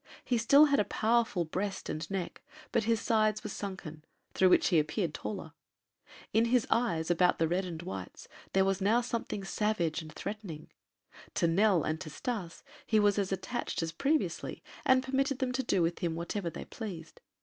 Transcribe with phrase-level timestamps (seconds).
[0.25, 4.69] He still had a powerful breast and neck, but his sides were sunken, through which
[4.69, 5.51] he appeared taller.
[6.33, 10.71] In his eyes, about the reddened whites, there was now something savage and threatening.
[11.35, 15.61] To Nell and to Stas he was as attached as previously and permitted them to
[15.61, 17.21] do with him whatever they pleased.